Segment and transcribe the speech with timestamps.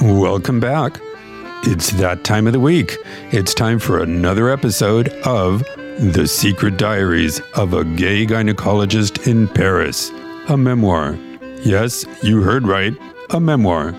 [0.00, 0.98] Welcome back.
[1.64, 2.96] It's that time of the week.
[3.32, 5.62] It's time for another episode of
[5.98, 10.10] The Secret Diaries of a Gay Gynecologist in Paris,
[10.48, 11.18] a memoir.
[11.62, 12.94] Yes, you heard right,
[13.28, 13.92] a memoir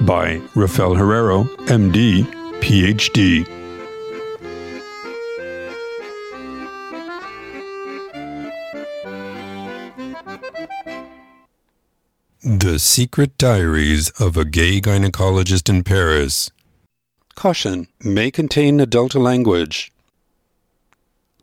[0.00, 2.24] by Rafael Herrero, MD,
[2.60, 3.61] PhD.
[12.82, 16.50] Secret Diaries of a Gay Gynecologist in Paris.
[17.36, 19.92] Caution may contain adult language.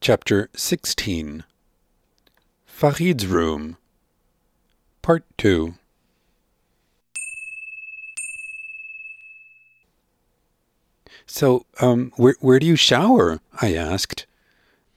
[0.02, 1.46] Chapter 16
[2.66, 3.78] Farid's Room.
[5.02, 5.76] Part 2
[11.26, 13.40] So, um, where, where do you shower?
[13.62, 14.26] I asked.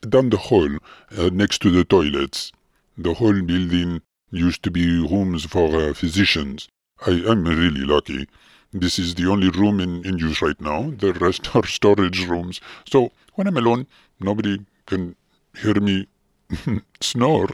[0.01, 0.79] Down the hall,
[1.17, 2.51] uh, next to the toilets.
[2.99, 4.03] The whole building
[4.33, 6.69] used to be rooms for uh, physicians.
[7.07, 8.27] I am really lucky.
[8.73, 10.91] This is the only room in, in use right now.
[10.97, 12.61] The rest are storage rooms.
[12.89, 13.87] So when I'm alone,
[14.19, 15.15] nobody can
[15.61, 16.09] hear me
[17.01, 17.49] snore.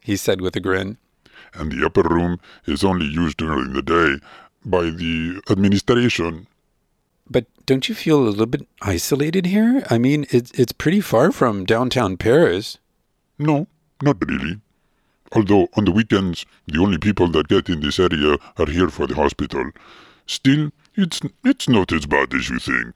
[0.00, 0.96] He said with a grin.
[1.54, 4.18] And the upper room is only used during the day
[4.64, 6.46] by the administration.
[7.28, 9.84] But don't you feel a little bit isolated here?
[9.90, 12.78] I mean, it's, it's pretty far from downtown Paris.
[13.38, 13.66] No,
[14.02, 14.60] not really.
[15.34, 19.06] Although on the weekends, the only people that get in this area are here for
[19.06, 19.70] the hospital.
[20.26, 22.94] Still, it's, it's not as bad as you think.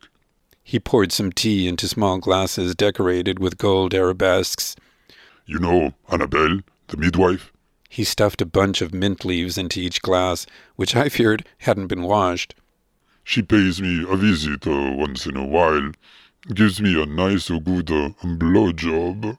[0.62, 4.76] He poured some tea into small glasses decorated with gold arabesques.
[5.46, 7.52] You know Annabelle, the midwife?
[7.88, 12.02] He stuffed a bunch of mint leaves into each glass, which I feared hadn't been
[12.02, 12.54] washed.
[13.22, 15.92] She pays me a visit uh, once in a while,
[16.52, 19.38] gives me a nice, uh, good uh, blow job.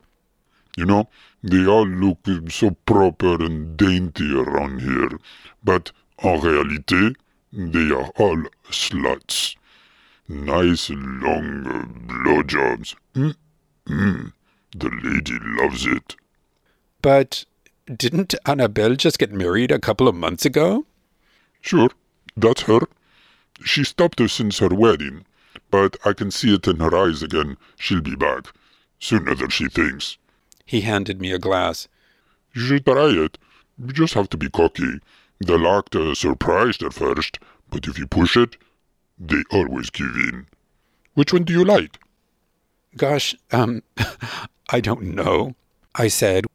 [0.78, 1.10] You know,
[1.42, 2.20] they all look
[2.52, 5.18] so proper and dainty around here,
[5.64, 7.16] but en réalité,
[7.52, 9.56] they are all sluts.
[10.30, 12.94] Nice long uh, blowjobs.
[13.16, 13.36] Mm,
[13.88, 14.34] mm,
[14.78, 16.16] the lady loves it.
[17.02, 17.46] But
[17.86, 20.86] didn't Annabelle just get married a couple of months ago?
[21.60, 21.90] Sure,
[22.36, 22.82] that's her.
[23.64, 25.26] She stopped her since her wedding,
[25.72, 27.58] but I can see it in her eyes again.
[27.80, 28.54] She'll be back.
[29.00, 30.20] Sooner than she thinks.
[30.68, 31.88] He handed me a glass.
[32.54, 33.38] You should try it.
[33.80, 35.00] You just have to be cocky.
[35.40, 37.40] They'll act uh, surprised at first,
[37.72, 38.58] but if you push it,
[39.18, 40.46] they always give in.
[41.14, 42.00] Which one do you like?
[42.98, 43.82] Gosh, um,
[44.70, 45.56] I don't know,
[45.96, 46.46] I said.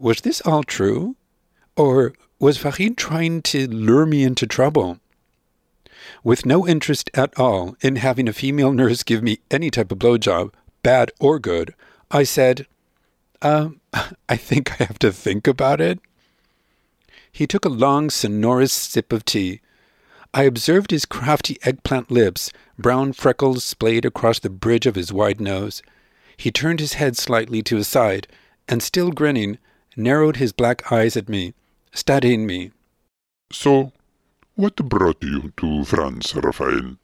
[0.00, 1.16] Was this all true?
[1.76, 5.00] Or was Farid trying to lure me into trouble?
[6.24, 9.98] With no interest at all in having a female nurse give me any type of
[9.98, 11.74] blowjob, bad or good,
[12.10, 12.66] I said,
[13.46, 13.80] um,
[14.28, 16.00] I think I have to think about it.
[17.30, 19.60] He took a long, sonorous sip of tea.
[20.32, 25.40] I observed his crafty eggplant lips, brown freckles splayed across the bridge of his wide
[25.40, 25.82] nose.
[26.36, 28.26] He turned his head slightly to his side,
[28.68, 29.58] and still grinning,
[29.96, 31.54] narrowed his black eyes at me,
[31.92, 32.72] studying me.
[33.52, 33.92] So,
[34.54, 36.96] what brought you to France, Raphael?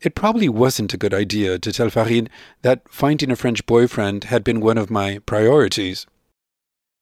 [0.00, 2.28] It probably wasn't a good idea to tell Farid
[2.62, 6.06] that finding a French boyfriend had been one of my priorities.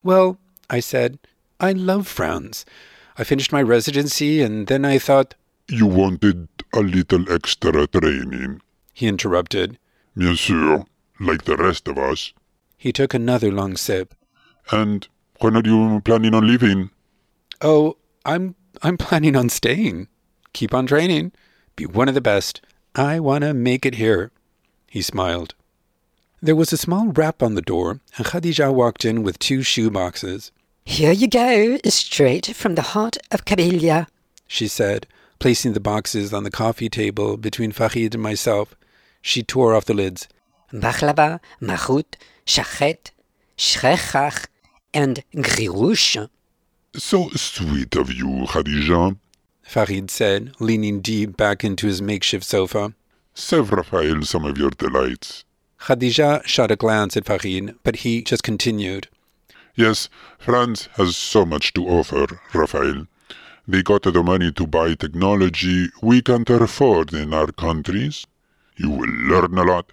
[0.02, 0.38] Well,
[0.70, 1.18] I said,
[1.58, 2.64] I love France.
[3.18, 5.34] I finished my residency and then I thought.
[5.68, 8.60] You wanted a little extra training,
[8.92, 9.78] he interrupted.
[10.16, 10.86] Bien sûr,
[11.20, 12.32] like the rest of us.
[12.76, 14.14] He took another long sip.
[14.70, 15.06] And
[15.40, 16.90] when are you planning on leaving?
[17.60, 20.08] Oh, I'm I'm planning on staying.
[20.52, 21.32] Keep on training.
[21.76, 22.60] Be one of the best.
[22.94, 24.30] I want to make it here.
[24.90, 25.54] He smiled.
[26.42, 29.90] There was a small rap on the door, and Khadija walked in with two shoe
[29.90, 30.52] boxes.
[30.84, 34.08] Here you go, straight from the heart of Kabylia,
[34.46, 35.06] she said,
[35.38, 38.74] placing the boxes on the coffee table between Farid and myself.
[39.22, 40.28] She tore off the lids.
[40.72, 43.12] Bakhlava, mahut, shachet,
[43.56, 44.48] shrechach,
[44.92, 46.28] and grirouche.
[46.94, 49.16] So sweet of you, Khadija,
[49.62, 52.94] Farid said, leaning deep back into his makeshift sofa.
[53.34, 55.44] Serve Raphael some of your delights.
[55.80, 59.08] Khadija shot a glance at Farid, but he just continued.
[59.74, 63.06] Yes, France has so much to offer, Raphael.
[63.66, 68.26] They got the money to buy technology we can't afford in our countries.
[68.76, 69.92] You will learn a lot.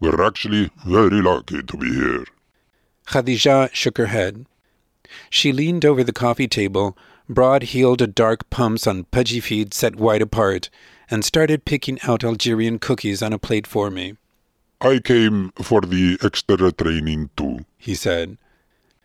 [0.00, 2.24] We're actually very lucky to be here.
[3.06, 4.46] Khadija shook her head.
[5.28, 6.96] She leaned over the coffee table,
[7.28, 10.70] broad heeled dark pumps on pudgy feet set wide apart,
[11.10, 14.16] and started picking out Algerian cookies on a plate for me.
[14.80, 18.38] I came for the extra training too, he said.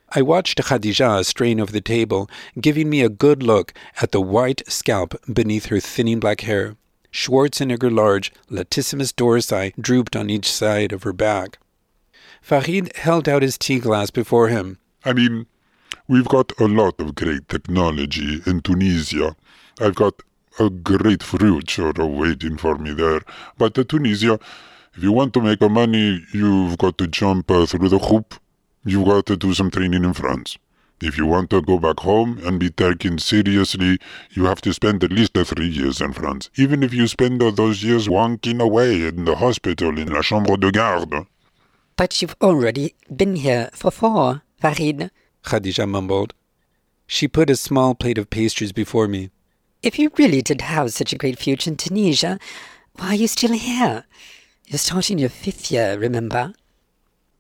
[0.10, 2.30] I watched Khadija strain over the table,
[2.60, 6.78] giving me a good look at the white scalp beneath her thinning black hair.
[7.12, 11.60] Schwarzenegger large, latissimus dorsi drooped on each side of her back.
[12.42, 14.78] Farid held out his tea glass before him.
[15.04, 15.48] I mean,
[16.08, 19.36] we've got a lot of great technology in Tunisia.
[19.80, 20.22] I've got
[20.60, 23.22] a great future waiting for me there.
[23.58, 24.40] But at Tunisia,
[24.96, 28.36] if you want to make money, you've got to jump uh, through the hoop.
[28.86, 30.58] You've got to do some training in France.
[31.00, 34.00] If you want to go back home and be taken seriously,
[34.32, 36.50] you have to spend at least uh, three years in France.
[36.56, 40.58] Even if you spend uh, those years wanking away in the hospital in la chambre
[40.58, 41.28] de garde.
[41.98, 45.12] But you've already been here for four, Farid.
[45.48, 46.34] Khadija mumbled.
[47.08, 49.30] She put a small plate of pastries before me.
[49.82, 52.38] If you really did have such a great future in Tunisia,
[52.98, 54.04] why are you still here?
[54.66, 56.54] You're starting your fifth year, remember?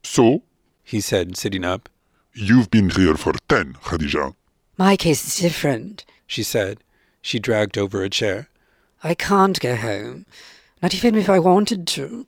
[0.03, 0.43] So,
[0.83, 1.89] He said, sitting up.
[2.33, 4.35] you've been here for ten, Khadija.
[4.77, 6.05] My case is different.
[6.27, 6.77] She said.
[7.21, 8.47] She dragged over a chair.
[9.03, 10.25] I can't go home,
[10.81, 12.25] not even if I wanted to.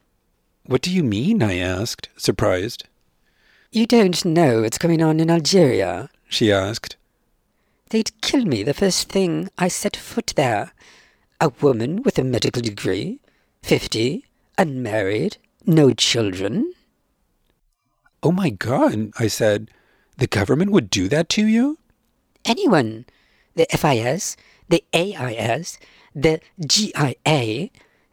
[0.66, 1.42] What do you mean?
[1.42, 2.84] I asked, surprised.
[3.72, 6.10] You don't know what's going on in Algeria.
[6.28, 6.96] She asked.
[7.92, 10.74] They'd kill me the first thing I set foot there.
[11.40, 13.20] A woman with a medical degree,
[13.62, 14.26] fifty,
[14.58, 15.38] unmarried,
[15.68, 16.74] no children.
[18.24, 19.70] Oh my God, I said.
[20.18, 21.78] The government would do that to you?
[22.46, 23.06] Anyone.
[23.56, 24.36] The FIS,
[24.68, 25.78] the AIS,
[26.16, 27.70] the GIA,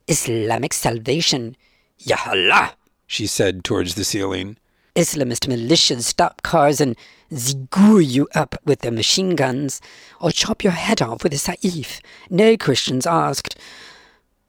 [0.06, 1.56] Islamic Salvation.
[1.98, 2.74] Ya Allah!
[3.06, 4.58] She said towards the ceiling.
[4.96, 6.96] Islamist militias stop cars and
[7.30, 9.82] zigour you up with their machine guns,
[10.20, 12.00] or chop your head off with a saif.
[12.30, 13.58] No Christians asked.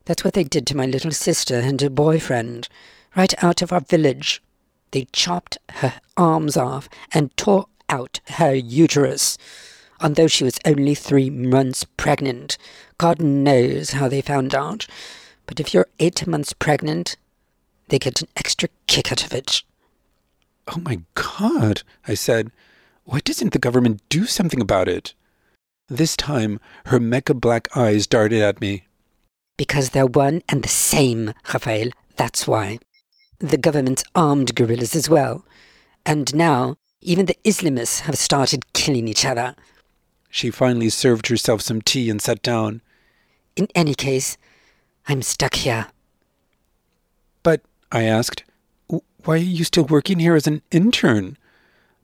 [0.05, 2.69] That's what they did to my little sister and her boyfriend,
[3.13, 4.41] right out of our village.
[4.91, 9.37] They chopped her arms off and tore out her uterus.
[9.99, 12.57] And though she was only three months pregnant,
[12.97, 14.87] God knows how they found out.
[15.45, 17.17] But if you're eight months pregnant,
[17.89, 19.63] they get an extra kick out of it.
[20.67, 22.51] Oh my God, I said.
[23.05, 25.13] Why doesn't the government do something about it?
[25.87, 28.83] This time, her Mecca black eyes darted at me.
[29.55, 31.91] Because they're one and the same, Rafael.
[32.17, 32.79] That's why.
[33.39, 35.45] The government's armed guerrillas as well.
[36.05, 39.55] And now, even the Islamists have started killing each other.
[40.29, 42.81] She finally served herself some tea and sat down.
[43.55, 44.37] In any case,
[45.07, 45.87] I'm stuck here.
[47.43, 47.61] But,
[47.91, 48.46] I asked, "w-
[49.27, 51.35] why are you still working here as an intern?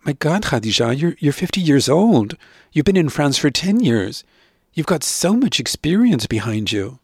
[0.03, 2.35] My God, Khadija, you're, you're 50 years old.
[2.73, 4.25] You've been in France for 10 years.
[4.73, 6.99] You've got so much experience behind you.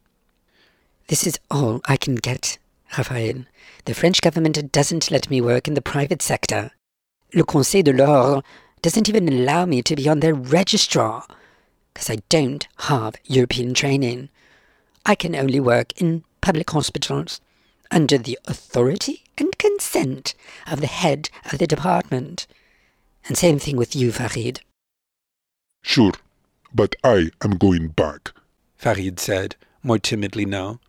[1.07, 2.57] This is all I can get,
[2.98, 3.45] Raphael.
[3.86, 6.72] The French government doesn't let me work in the private sector.
[7.33, 8.44] Le Conseil de l'Ordre
[8.81, 11.24] doesn't even allow me to be on their registrar,
[11.94, 14.27] because I don't have European training.
[15.06, 17.39] I can only work in public hospitals
[17.89, 20.33] under the authority and consent
[20.68, 22.47] of the head of the department.
[23.25, 24.62] And same thing with you, Farid.
[25.81, 26.13] Sure,
[26.74, 28.31] but I am going back.
[28.77, 30.80] Farid said, more timidly now.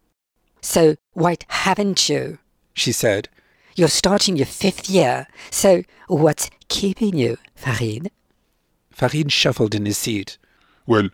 [0.61, 2.38] So why haven't you?
[2.75, 3.29] She said,
[3.76, 8.11] You're starting your fifth year, so what's keeping you, Farid?
[8.91, 10.38] Farid shuffled in his seat.
[10.87, 11.08] Well,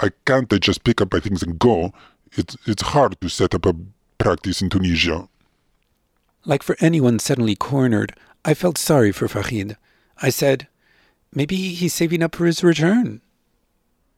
[0.00, 1.92] I can't just pick up my things and go.
[2.32, 3.74] It's, it's hard to set up a
[4.18, 5.28] practice in Tunisia.
[6.44, 9.76] Like for anyone suddenly cornered, I felt sorry for Farid.
[10.20, 10.66] I said,
[11.32, 13.20] maybe he's saving up for his return.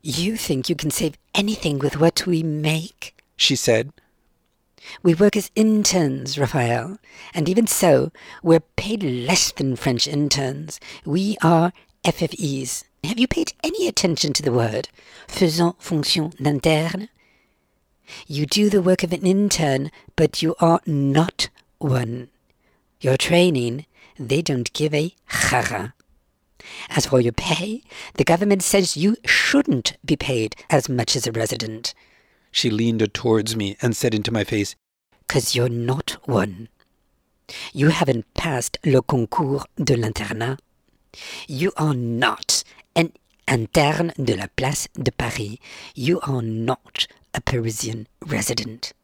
[0.03, 3.17] You think you can save anything with what we make?
[3.37, 3.93] She said,
[5.03, 6.99] We work as interns, Raphael,
[7.35, 8.11] and even so,
[8.43, 10.81] we're paid less than French interns.
[11.05, 11.73] We are
[12.05, 12.85] FFEs.
[13.05, 14.89] Have you paid any attention to the word
[15.29, 17.09] faisant fonction d'interne?
[18.27, 21.49] You do the work of an intern, but you are not
[21.85, 22.31] one.
[23.01, 23.87] Your training,
[24.19, 25.95] they don't give a chara.
[26.89, 27.83] As for your pay,
[28.15, 31.95] the government says you shouldn't be paid as much as a resident.
[32.51, 34.75] She leaned towards me and said into my face,
[35.27, 36.69] Because you're not one.
[37.75, 40.59] You haven't passed le concours de l'internat.
[41.47, 42.65] You are not
[42.97, 43.13] an
[43.47, 45.59] interne de la Place de Paris.
[45.95, 48.95] You are not a Parisian resident.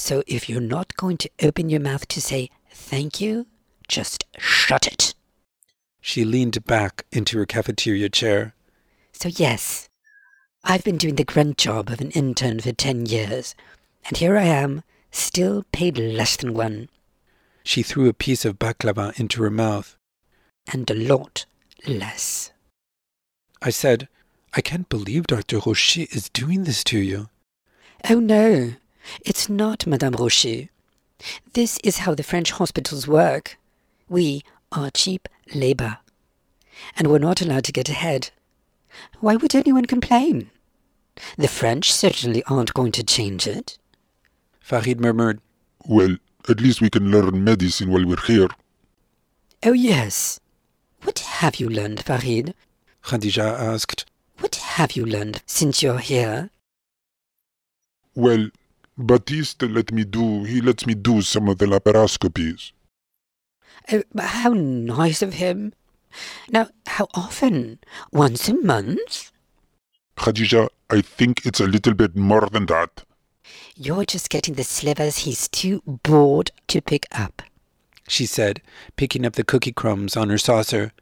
[0.00, 3.46] So if you're not going to open your mouth to say thank you,
[3.86, 5.14] just shut it.
[6.00, 8.54] She leaned back into her cafeteria chair.
[9.12, 9.90] So, yes,
[10.64, 13.54] I've been doing the grunt job of an intern for 10 years,
[14.06, 16.88] and here I am, still paid less than one,
[17.62, 19.96] She threw a piece of baklava into her mouth.
[20.72, 21.44] and a lot
[21.86, 22.52] less.
[23.60, 24.08] I said,
[24.54, 25.58] I can't believe Dr.
[25.58, 27.28] Rocher is doing this to you.
[28.08, 28.74] Oh no,
[29.24, 30.68] it's not, Madame Rocher.
[31.52, 33.58] This is how the French hospitals work.
[34.08, 34.42] We
[34.72, 35.98] are cheap labour.
[36.96, 38.30] And we're not allowed to get ahead.
[39.20, 40.50] Why would anyone complain?
[41.36, 43.78] The French certainly aren't going to change it.
[44.60, 45.40] Farid murmured,
[45.86, 46.16] Well,
[46.48, 48.48] at least we can learn medicine while we're here.
[49.62, 50.40] Oh yes.
[51.02, 52.54] What have you learned, Farid?
[53.04, 54.06] Khadija asked.
[54.38, 56.50] What have you learned since you're here?
[58.14, 58.48] Well,
[59.06, 62.72] Baptiste let me do, he lets me do some of the laparoscopies.
[63.90, 65.72] Oh, how nice of him.
[66.50, 67.78] Now, how often?
[68.12, 69.32] Once a month?
[70.16, 73.04] Khadija, I think it's a little bit more than that.
[73.74, 77.42] You're just getting the slivers he's too bored to pick up.
[78.06, 78.60] She said,
[78.96, 80.92] picking up the cookie crumbs on her saucer.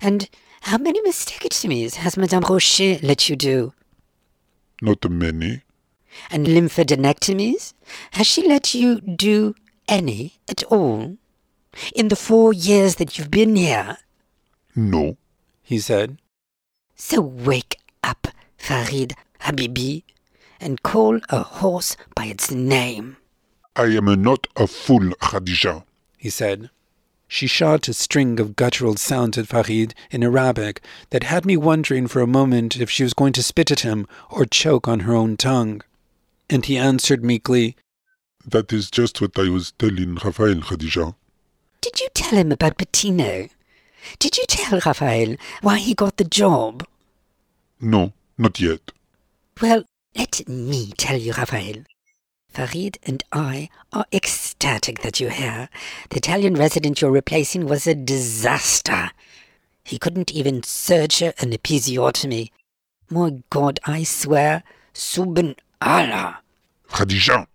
[0.00, 0.28] And
[0.62, 3.74] how many mastectomies has Madame Rocher let you do?
[4.82, 5.62] Not many.
[6.30, 7.74] And lymphadenectomies?
[8.12, 9.54] Has she let you do
[9.88, 11.16] any at all?
[11.94, 13.98] In the four years that you've been here?
[14.74, 15.16] No.
[15.62, 16.18] He said.
[16.96, 20.02] So wake up, Farid Habibi,
[20.60, 23.16] and call a horse by its name.
[23.76, 25.84] I am not a fool, Khadija.
[26.16, 26.70] He said.
[27.28, 32.06] She shot a string of guttural sounds at Farid in Arabic that had me wondering
[32.06, 35.14] for a moment if she was going to spit at him or choke on her
[35.14, 35.82] own tongue.
[36.50, 37.76] And he answered meekly,
[38.46, 41.14] That is just what I was telling Raphael, Khadija.
[41.80, 43.50] Did you tell him about Bettino?
[44.18, 46.86] Did you tell Raphael why he got the job?
[47.80, 48.92] No, not yet.
[49.60, 49.84] Well,
[50.16, 51.84] let me tell you, Raphael.
[52.48, 55.68] Farid and I are ecstatic that you're here.
[56.10, 59.10] The Italian resident you're replacing was a disaster.
[59.84, 62.50] He couldn't even surgery an episiotomy.
[63.10, 64.62] My God, I swear,
[64.94, 66.40] Subhan Allah.
[66.90, 67.46] Khadija,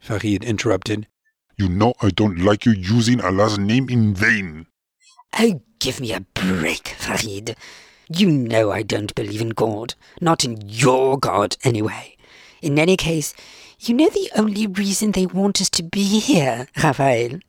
[0.00, 1.06] Farid interrupted.
[1.56, 4.66] you know I don't like you using Allah's name in vain.
[5.38, 7.56] Oh, give me a break, Farid.
[8.08, 9.94] You know I don't believe in God.
[10.20, 12.16] Not in your God, anyway.
[12.60, 13.34] In any case,
[13.80, 17.40] you know the only reason they want us to be here, Raphael?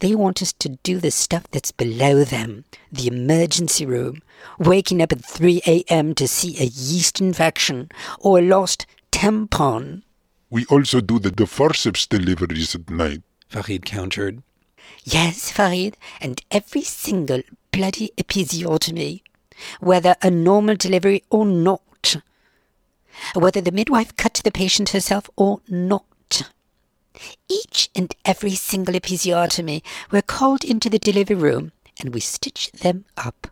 [0.00, 4.22] They want us to do the stuff that's below them, the emergency room,
[4.58, 6.14] waking up at 3 a.m.
[6.14, 8.86] to see a yeast infection or a lost
[9.20, 10.00] tampon.
[10.48, 13.20] We also do the, the forceps deliveries at night.
[13.50, 14.42] Farid countered.
[15.04, 19.20] Yes, Farid, and every single bloody episiotomy,
[19.78, 22.16] whether a normal delivery or not,
[23.34, 26.50] whether the midwife cut the patient herself or not.
[27.46, 33.04] Each and every single episiotomy, we're called into the delivery room and we stitch them
[33.18, 33.48] up.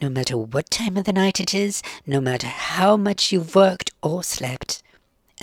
[0.00, 3.90] No matter what time of the night it is, no matter how much you've worked
[4.02, 4.82] or slept,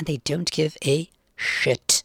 [0.02, 2.04] and they don't give a shit.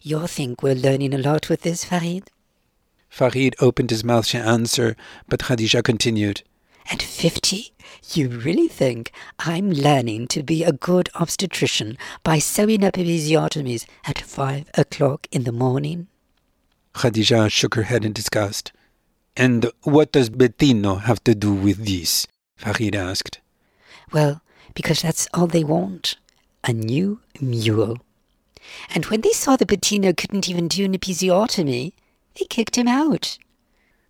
[0.00, 2.30] You think we're learning a lot with this, Farid?
[3.10, 4.96] Farid opened his mouth to answer,
[5.28, 6.42] but Khadija continued.
[6.90, 7.74] At fifty,
[8.14, 14.18] you really think I'm learning to be a good obstetrician by sewing up episiotomies at
[14.18, 16.08] five o'clock in the morning?
[16.94, 18.72] Khadija shook her head in disgust.
[19.36, 22.26] And what does Bettino have to do with this?
[22.56, 23.38] Farid asked.
[24.12, 24.40] Well,
[24.72, 26.16] because that's all they want
[26.64, 27.98] a new mule.
[28.94, 31.92] And when they saw that Bettino couldn't even do an episiotomy,
[32.38, 33.38] they kicked him out.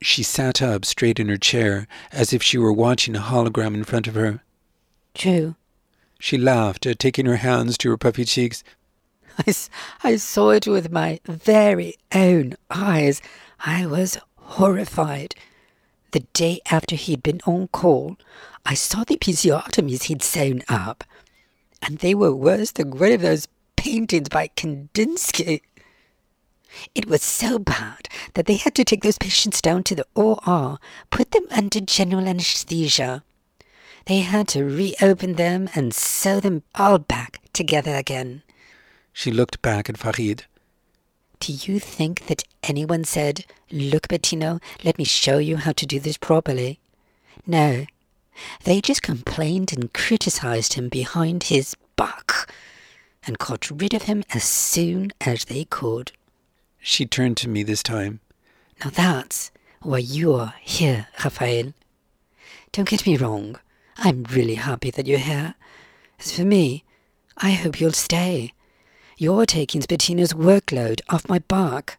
[0.02, 3.84] She sat up straight in her chair, as if she were watching a hologram in
[3.84, 4.42] front of her.
[5.14, 5.56] True.
[6.18, 8.62] She laughed, taking her hands to her puffy cheeks.
[9.38, 9.70] I, s-
[10.02, 13.22] I saw it with my very own eyes.
[13.60, 15.34] I was horrified.
[16.12, 18.16] The day after he'd been on call,
[18.66, 21.04] I saw the episiotomies he'd sewn up,
[21.82, 25.62] and they were worse than one of those paintings by Kandinsky.
[26.94, 30.78] It was so bad that they had to take those patients down to the OR,
[31.10, 33.24] put them under general anesthesia.
[34.06, 38.42] They had to reopen them and sew them all back together again.
[39.12, 40.44] She looked back at Farid.
[41.40, 45.98] Do you think that anyone said, Look, Bettino, let me show you how to do
[45.98, 46.80] this properly?
[47.46, 47.86] No.
[48.64, 52.50] They just complained and criticized him behind his back
[53.26, 56.12] and got rid of him as soon as they could.
[56.78, 58.20] She turned to me this time.
[58.82, 59.50] Now that's
[59.82, 61.74] why you're here, Raphael.
[62.72, 63.56] Don't get me wrong.
[63.96, 65.54] I'm really happy that you're here.
[66.18, 66.84] As for me,
[67.36, 68.52] I hope you'll stay.
[69.18, 71.98] You're taking Bettino's workload off my back.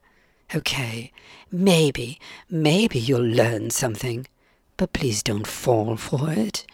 [0.55, 1.11] Okay,
[1.51, 2.19] maybe,
[2.49, 4.25] maybe you'll learn something.
[4.81, 6.65] But please don't fall for it.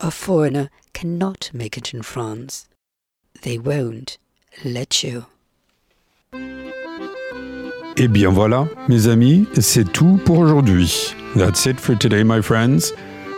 [0.00, 2.66] A foreigner cannot make it in France.
[3.42, 4.18] They won't
[4.64, 5.26] let you.
[7.96, 11.14] Eh bien voilà, mes amis, c'est tout pour aujourd'hui.
[11.36, 12.92] That's it for today, my friends.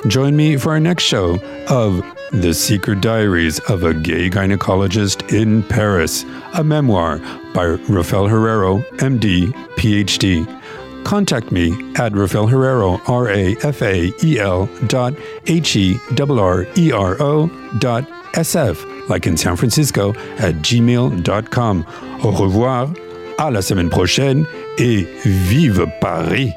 [0.07, 1.39] Join me for our next show
[1.69, 6.25] of The Secret Diaries of a Gay Gynecologist in Paris,
[6.55, 7.19] a memoir
[7.53, 10.47] by Rafael Herrero, MD, PhD.
[11.09, 15.15] Contact me at Rafael Herrero, R A F A E L dot
[15.47, 20.57] H E R R E R O dot S F, like in San Francisco, at
[20.57, 21.87] gmail.com.
[22.23, 22.93] Au revoir,
[23.39, 24.45] à la semaine prochaine
[24.77, 26.53] et vive Paris!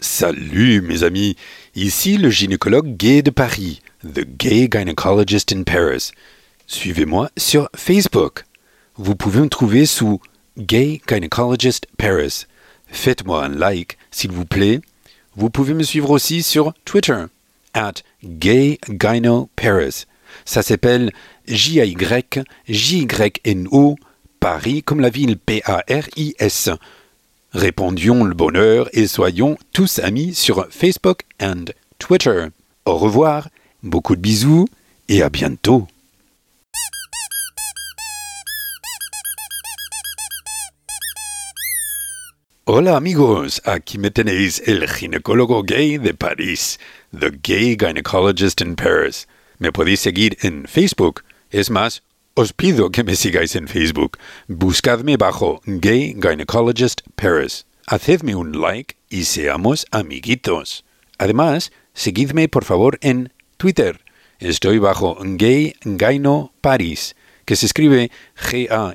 [0.00, 1.36] Salut mes amis,
[1.74, 6.12] ici le gynécologue gay de Paris, The Gay Gynecologist in Paris.
[6.68, 8.44] Suivez-moi sur Facebook.
[8.96, 10.20] Vous pouvez me trouver sous
[10.56, 12.46] Gay Gynecologist Paris.
[12.86, 14.80] Faites-moi un like, s'il vous plaît.
[15.34, 17.24] Vous pouvez me suivre aussi sur Twitter,
[17.74, 20.04] at Gay Gyno Paris.
[20.44, 21.12] Ça s'appelle
[21.48, 21.96] J-A-Y-J-Y-N-O,
[24.38, 26.70] Paris comme la ville P-A-R-I-S.
[27.52, 31.64] Répondions le bonheur et soyons tous amis sur Facebook and
[31.98, 32.46] Twitter.
[32.84, 33.48] Au revoir,
[33.88, 34.66] beaucoup de bisous
[35.08, 35.88] et à bientôt.
[42.70, 46.78] Hola amigos, aquí me tenéis el ginecólogo gay de París,
[47.18, 49.26] The Gay Gynecologist in Paris.
[49.58, 51.24] Me podéis seguir en Facebook.
[51.50, 52.02] Es más,
[52.34, 54.18] os pido que me sigáis en Facebook.
[54.48, 57.64] Buscadme bajo Gay Gynecologist Paris.
[57.86, 60.84] Hacedme un like y seamos amiguitos.
[61.16, 64.00] Además, seguidme por favor en Twitter.
[64.38, 68.94] Estoy bajo Gay Gyno Paris, que se escribe G-A-Y-G-Y-N-O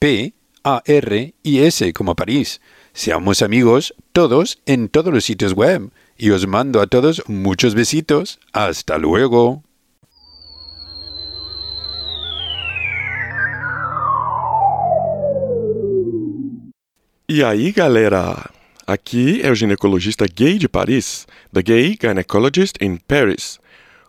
[0.00, 2.60] P-A-R-I-S como París.
[2.92, 5.90] Seamos amigos todos en todos los sitios web.
[6.18, 8.40] Y os mando a todos muchos besitos.
[8.52, 9.62] Hasta luego.
[17.28, 18.50] E aí, galera?
[18.90, 23.60] Aqui é o ginecologista gay de Paris, The Gay Gynecologist in Paris.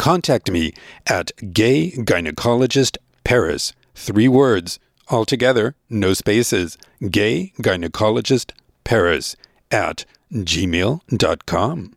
[0.00, 0.72] Contact me
[1.08, 3.74] at Gay Gynecologist Paris.
[3.94, 4.78] Three words,
[5.10, 6.78] altogether, no spaces.
[7.10, 9.36] Gay Gynecologist Paris
[9.70, 11.92] at gmail.com.